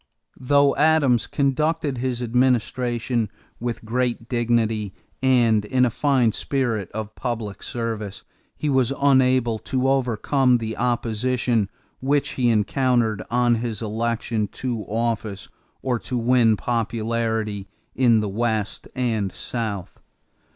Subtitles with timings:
[0.39, 7.61] Though Adams conducted his administration with great dignity and in a fine spirit of public
[7.61, 8.23] service,
[8.57, 11.69] he was unable to overcome the opposition
[11.99, 15.49] which he encountered on his election to office
[15.83, 20.01] or to win popularity in the West and South.